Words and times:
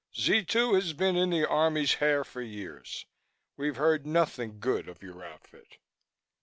Z 0.19 0.41
2 0.45 0.73
has 0.73 0.93
been 0.93 1.15
in 1.15 1.29
the 1.29 1.47
Army's 1.47 1.93
hair 2.01 2.23
for 2.23 2.41
years. 2.41 3.05
We've 3.55 3.75
heard 3.75 4.03
nothing 4.07 4.59
good 4.59 4.89
of 4.89 5.03
your 5.03 5.23
outfit." 5.23 5.77